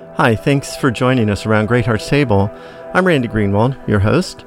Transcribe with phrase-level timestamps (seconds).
[0.00, 2.48] Hi, thanks for joining us around Great Hearts Table.
[2.94, 4.44] I'm Randy Greenwald, your host.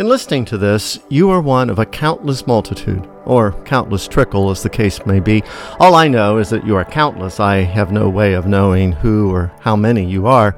[0.00, 4.64] In listening to this, you are one of a countless multitude, or countless trickle as
[4.64, 5.44] the case may be.
[5.78, 7.38] All I know is that you are countless.
[7.38, 10.56] I have no way of knowing who or how many you are.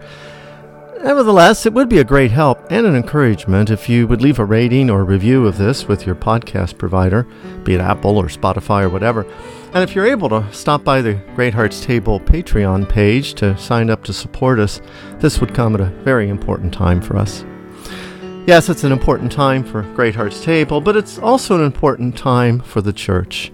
[1.05, 4.45] Nevertheless, it would be a great help and an encouragement if you would leave a
[4.47, 7.25] rating or review of this with your podcast provider,
[7.63, 9.27] be it Apple or Spotify or whatever.
[9.75, 13.91] And if you're able to stop by the Great Hearts Table Patreon page to sign
[13.91, 14.81] up to support us,
[15.19, 17.45] this would come at a very important time for us.
[18.47, 22.61] Yes, it's an important time for Great Hearts Table, but it's also an important time
[22.61, 23.53] for the church.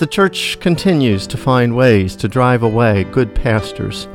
[0.00, 4.08] The church continues to find ways to drive away good pastors,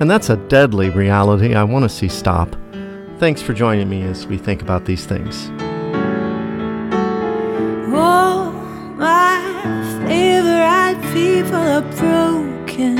[0.00, 2.56] and that's a deadly reality I want to see stop.
[3.18, 5.48] Thanks for joining me as we think about these things.
[7.94, 8.50] Oh,
[8.96, 9.40] my
[10.06, 12.96] favorite people are broken.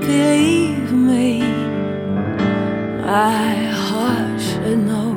[0.00, 1.40] Believe me,
[3.00, 5.14] my heart should know.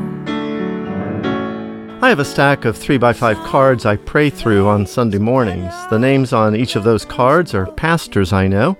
[2.02, 5.74] I have a stack of 3x5 cards I pray through on Sunday mornings.
[5.90, 8.78] The names on each of those cards are pastors I know.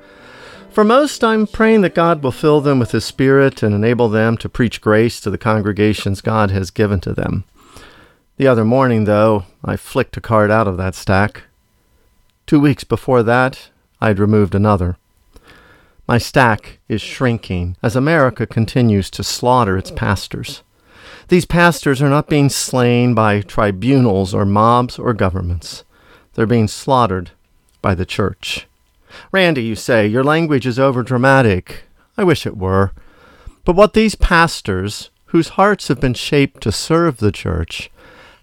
[0.78, 4.38] For most, I'm praying that God will fill them with His Spirit and enable them
[4.38, 7.46] to preach grace to the congregations God has given to them.
[8.36, 11.46] The other morning, though, I flicked a card out of that stack.
[12.46, 14.98] Two weeks before that, I'd removed another.
[16.08, 20.62] My stack is shrinking as America continues to slaughter its pastors.
[21.30, 25.86] These pastors are not being slain by tribunals or mobs or governments.
[26.36, 27.32] They're being slaughtered
[27.82, 28.68] by the church.
[29.32, 31.78] Randy, you say, your language is overdramatic.
[32.18, 32.92] I wish it were.
[33.66, 37.92] But what these pastors, whose hearts have been shaped to serve the church,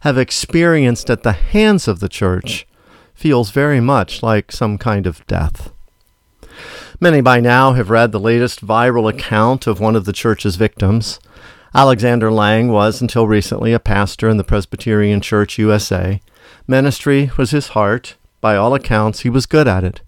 [0.00, 2.66] have experienced at the hands of the church
[3.14, 5.72] feels very much like some kind of death.
[7.00, 11.18] Many by now have read the latest viral account of one of the church's victims.
[11.74, 16.20] Alexander Lang was, until recently, a pastor in the Presbyterian Church USA.
[16.66, 18.16] Ministry was his heart.
[18.40, 20.02] By all accounts, he was good at it.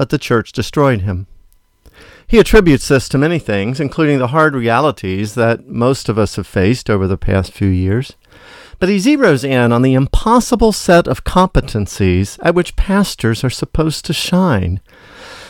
[0.00, 1.26] But the church destroyed him.
[2.26, 6.46] He attributes this to many things, including the hard realities that most of us have
[6.46, 8.14] faced over the past few years.
[8.78, 14.06] But he zeroes in on the impossible set of competencies at which pastors are supposed
[14.06, 14.80] to shine.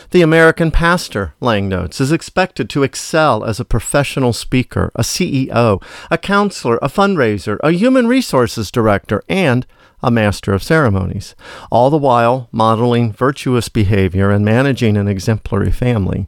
[0.09, 5.81] The American pastor, Lang notes, is expected to excel as a professional speaker, a CEO,
[6.11, 9.65] a counselor, a fundraiser, a human resources director, and
[10.03, 11.35] a master of ceremonies,
[11.69, 16.27] all the while modeling virtuous behavior and managing an exemplary family.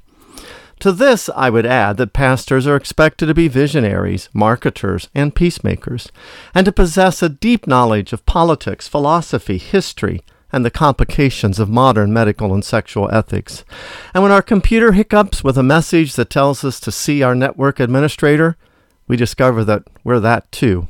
[0.79, 6.11] To this, I would add that pastors are expected to be visionaries, marketers, and peacemakers,
[6.53, 12.13] and to possess a deep knowledge of politics, philosophy, history, and the complications of modern
[12.13, 13.63] medical and sexual ethics.
[14.13, 17.79] And when our computer hiccups with a message that tells us to see our network
[17.79, 18.57] administrator,
[19.07, 20.88] we discover that we're that too.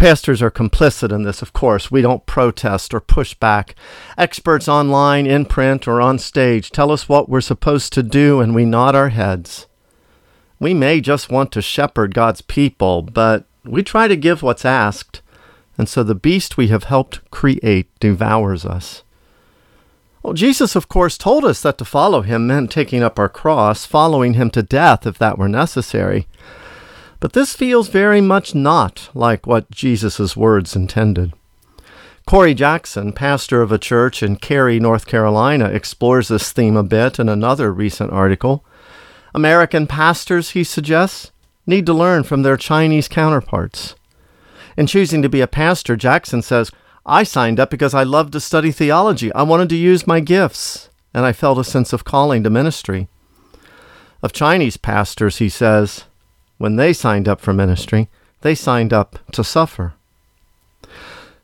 [0.00, 1.90] Pastors are complicit in this, of course.
[1.90, 3.74] We don't protest or push back.
[4.16, 8.54] Experts online, in print, or on stage tell us what we're supposed to do, and
[8.54, 9.66] we nod our heads.
[10.58, 15.20] We may just want to shepherd God's people, but we try to give what's asked,
[15.76, 19.02] and so the beast we have helped create devours us.
[20.22, 23.84] Well, Jesus, of course, told us that to follow him meant taking up our cross,
[23.84, 26.26] following him to death if that were necessary.
[27.20, 31.34] But this feels very much not like what Jesus' words intended.
[32.26, 37.18] Corey Jackson, pastor of a church in Cary, North Carolina, explores this theme a bit
[37.18, 38.64] in another recent article.
[39.34, 41.30] American pastors, he suggests,
[41.66, 43.94] need to learn from their Chinese counterparts.
[44.76, 46.70] In choosing to be a pastor, Jackson says,
[47.04, 49.32] I signed up because I loved to study theology.
[49.34, 53.08] I wanted to use my gifts, and I felt a sense of calling to ministry.
[54.22, 56.04] Of Chinese pastors, he says,
[56.60, 58.10] when they signed up for ministry,
[58.42, 59.94] they signed up to suffer.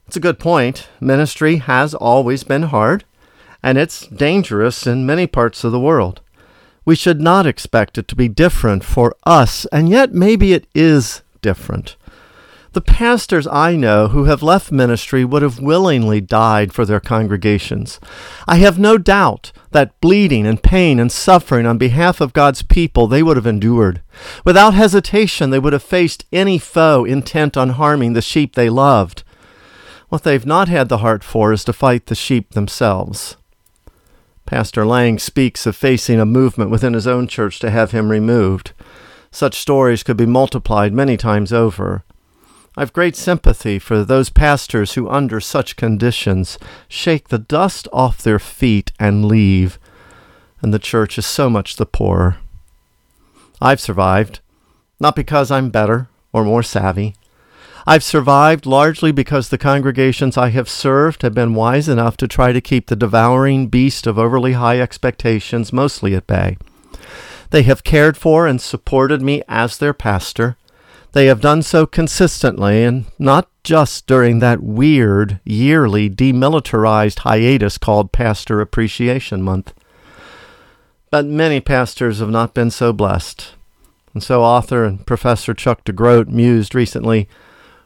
[0.07, 0.91] It's a good point.
[1.01, 3.03] Ministry has always been hard,
[3.63, 6.21] and it's dangerous in many parts of the world.
[6.85, 11.23] We should not expect it to be different for us, and yet maybe it is
[11.41, 11.97] different.
[12.77, 17.99] The pastors I know who have left ministry would have willingly died for their congregations.
[18.47, 23.07] I have no doubt that bleeding and pain and suffering on behalf of God's people
[23.07, 24.03] they would have endured.
[24.45, 29.25] Without hesitation, they would have faced any foe intent on harming the sheep they loved.
[30.11, 33.39] What they've not had the heart for is to fight the sheep themselves.
[34.45, 38.75] Pastor Lang speaks of facing a movement within his own church to have him removed.
[39.31, 42.05] Such stories could be multiplied many times over.
[42.77, 46.59] I've great sympathy for those pastors who, under such conditions,
[46.89, 49.79] shake the dust off their feet and leave.
[50.63, 52.39] and the church is so much the poorer.
[53.61, 54.41] I've survived,
[54.99, 57.15] not because I'm better or more savvy.
[57.87, 62.53] I've survived largely because the congregations I have served have been wise enough to try
[62.53, 66.57] to keep the devouring beast of overly high expectations mostly at bay.
[67.51, 70.57] They have cared for and supported me as their pastor.
[71.17, 78.13] They have done so consistently and not just during that weird, yearly, demilitarized hiatus called
[78.13, 79.73] Pastor Appreciation Month.
[81.11, 83.55] But many pastors have not been so blessed.
[84.13, 87.31] And so, author and Professor Chuck DeGroat mused recently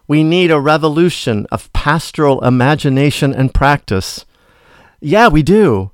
[0.08, 4.26] we need a revolution of pastoral imagination and practice.
[5.00, 5.92] Yeah, we do.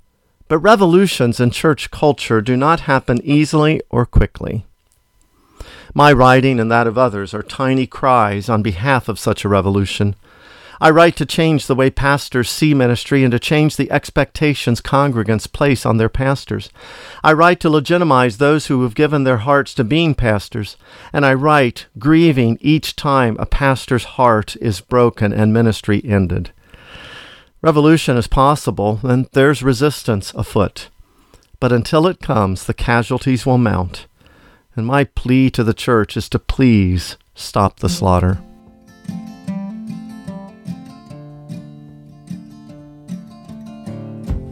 [0.48, 4.65] But revolutions in church culture do not happen easily or quickly.
[5.96, 10.14] My writing and that of others are tiny cries on behalf of such a revolution.
[10.78, 15.50] I write to change the way pastors see ministry and to change the expectations congregants
[15.50, 16.68] place on their pastors.
[17.24, 20.76] I write to legitimize those who have given their hearts to being pastors,
[21.14, 26.50] and I write grieving each time a pastor's heart is broken and ministry ended.
[27.62, 30.90] Revolution is possible, and there's resistance afoot.
[31.58, 34.06] But until it comes, the casualties will mount.
[34.76, 38.38] And my plea to the church is to please stop the slaughter.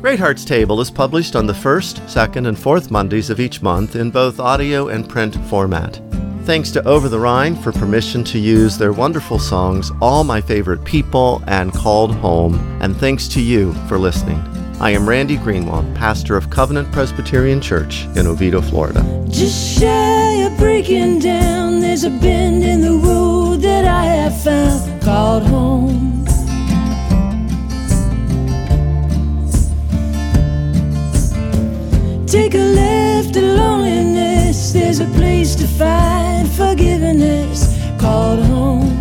[0.01, 3.97] Great Hearts Table is published on the first, second, and fourth Mondays of each month
[3.97, 6.01] in both audio and print format.
[6.45, 10.85] Thanks to Over the Rhine for permission to use their wonderful songs, All My Favorite
[10.85, 14.54] People and Called Home, and thanks to you for listening.
[14.81, 19.03] I am Randy Greenwald, pastor of Covenant Presbyterian Church in Oviedo, Florida.
[19.29, 25.01] Just shy of breaking down, there's a bend in the road that I have found
[25.01, 26.25] called home.
[32.27, 34.73] Take a left at loneliness.
[34.73, 38.94] There's a place to find forgiveness called home.